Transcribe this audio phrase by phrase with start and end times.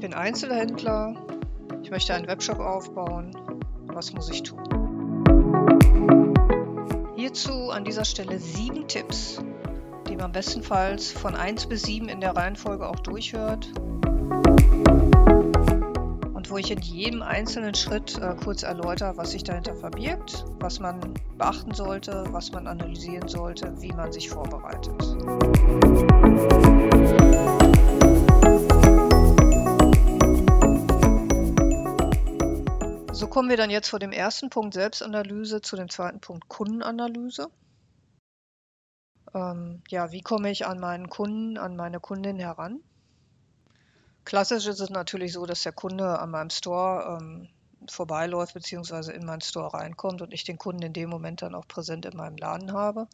[0.00, 1.14] bin Einzelhändler,
[1.82, 3.36] ich möchte einen Webshop aufbauen.
[3.86, 4.58] Was muss ich tun?
[7.16, 9.42] Hierzu an dieser Stelle sieben Tipps,
[10.08, 13.70] die man bestenfalls von 1 bis 7 in der Reihenfolge auch durchhört
[16.34, 20.80] und wo ich in jedem einzelnen Schritt äh, kurz erläutere, was sich dahinter verbirgt, was
[20.80, 24.94] man beachten sollte, was man analysieren sollte, wie man sich vorbereitet.
[33.30, 37.50] Kommen wir dann jetzt vor dem ersten Punkt Selbstanalyse zu dem zweiten Punkt Kundenanalyse.
[39.32, 42.80] Ähm, ja, wie komme ich an meinen Kunden, an meine Kundin heran?
[44.24, 47.48] Klassisch ist es natürlich so, dass der Kunde an meinem Store ähm,
[47.88, 51.66] vorbeiläuft beziehungsweise in meinen Store reinkommt und ich den Kunden in dem Moment dann auch
[51.66, 53.06] präsent in meinem Laden habe.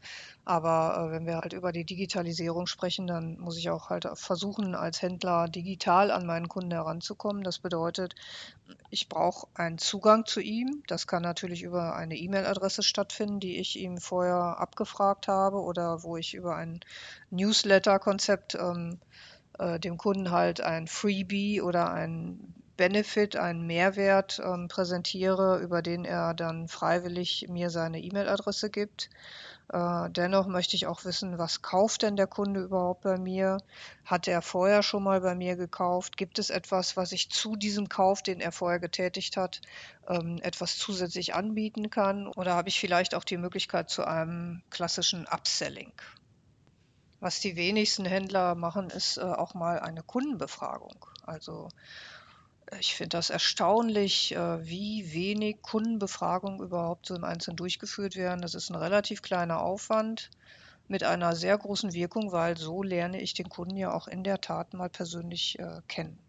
[0.44, 4.74] Aber äh, wenn wir halt über die Digitalisierung sprechen, dann muss ich auch halt versuchen,
[4.74, 7.42] als Händler digital an meinen Kunden heranzukommen.
[7.42, 8.14] Das bedeutet,
[8.90, 10.82] ich brauche einen Zugang zu ihm.
[10.86, 16.16] Das kann natürlich über eine E-Mail-Adresse stattfinden, die ich ihm vorher abgefragt habe oder wo
[16.16, 16.80] ich über ein
[17.30, 18.98] Newsletter-Konzept ähm,
[19.58, 26.05] äh, dem Kunden halt ein Freebie oder ein Benefit, einen Mehrwert ähm, präsentiere, über den
[26.05, 29.09] er dann freiwillig mir seine E-Mail-Adresse gibt.
[29.73, 33.59] Äh, dennoch möchte ich auch wissen, was kauft denn der Kunde überhaupt bei mir?
[34.04, 36.16] Hat er vorher schon mal bei mir gekauft?
[36.16, 39.60] Gibt es etwas, was ich zu diesem Kauf, den er vorher getätigt hat,
[40.09, 42.29] ähm, etwas zusätzlich anbieten kann?
[42.29, 45.93] Oder habe ich vielleicht auch die Möglichkeit zu einem klassischen Upselling?
[47.19, 51.07] Was die wenigsten Händler machen, ist äh, auch mal eine Kundenbefragung.
[51.24, 51.69] Also
[52.80, 58.42] ich finde das erstaunlich, äh, wie wenig Kundenbefragungen überhaupt so im Einzelnen durchgeführt werden.
[58.42, 60.30] Das ist ein relativ kleiner Aufwand
[60.88, 64.41] mit einer sehr großen Wirkung, weil so lerne ich den Kunden ja auch in der
[64.41, 66.25] Tat mal persönlich äh, kennen.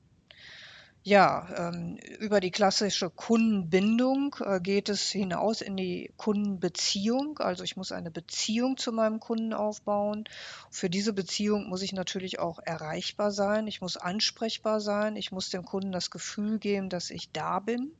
[1.07, 7.39] Ja, ähm, über die klassische Kundenbindung äh, geht es hinaus in die Kundenbeziehung.
[7.39, 10.25] Also ich muss eine Beziehung zu meinem Kunden aufbauen.
[10.69, 13.67] Für diese Beziehung muss ich natürlich auch erreichbar sein.
[13.67, 15.15] Ich muss ansprechbar sein.
[15.15, 17.93] Ich muss dem Kunden das Gefühl geben, dass ich da bin.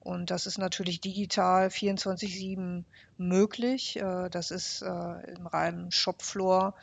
[0.00, 2.82] Und das ist natürlich digital 24-7
[3.18, 4.00] möglich.
[4.00, 6.74] Äh, das ist äh, im reinen Shopfloor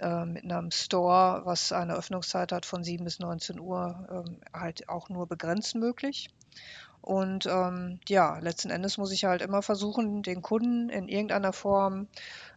[0.00, 4.88] äh, mit einem Store, was eine Öffnungszeit hat von 7 bis 19 Uhr, ähm, halt
[4.88, 6.30] auch nur begrenzt möglich.
[7.02, 12.08] Und ähm, ja, letzten Endes muss ich halt immer versuchen, den Kunden in irgendeiner Form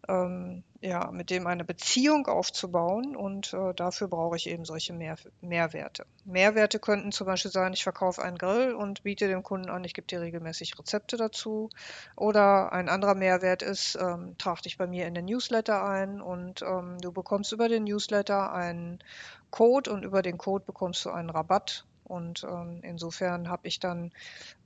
[0.07, 0.52] ähm,
[0.93, 6.05] ja, mit dem eine Beziehung aufzubauen und äh, dafür brauche ich eben solche Mehr Mehrwerte.
[6.23, 9.95] Mehrwerte könnten zum Beispiel sein, ich verkaufe einen Grill und biete dem Kunden an, ich
[9.95, 11.69] gebe dir regelmäßig Rezepte dazu.
[12.15, 16.61] Oder ein anderer Mehrwert ist, ähm, trag dich bei mir in den Newsletter ein und
[16.61, 18.99] ähm, du bekommst über den Newsletter einen
[19.49, 24.11] Code und über den Code bekommst du einen Rabatt und ähm, insofern habe ich dann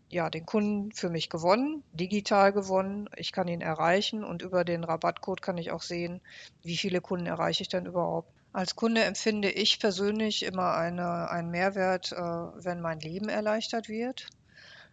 [0.09, 3.09] ja den Kunden für mich gewonnen, digital gewonnen.
[3.15, 6.21] Ich kann ihn erreichen und über den Rabattcode kann ich auch sehen,
[6.63, 8.31] wie viele Kunden erreiche ich denn überhaupt.
[8.53, 14.27] Als Kunde empfinde ich persönlich immer eine, einen Mehrwert, äh, wenn mein Leben erleichtert wird,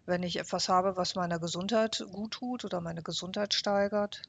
[0.07, 4.23] wenn ich etwas habe, was meiner Gesundheit gut tut oder meine Gesundheit steigert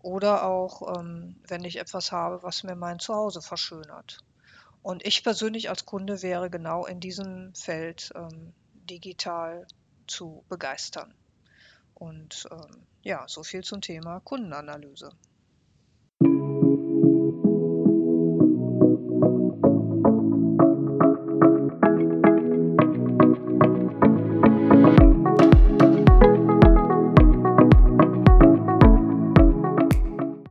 [0.00, 4.18] oder auch ähm, wenn ich etwas habe, was mir mein Zuhause verschönert.
[4.82, 8.52] Und ich persönlich als Kunde wäre genau in diesem Feld ähm,
[8.88, 9.66] digital
[10.08, 11.14] zu begeistern.
[11.94, 15.10] Und ähm, ja, so viel zum Thema Kundenanalyse.